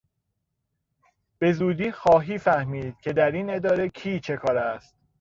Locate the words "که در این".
3.01-3.49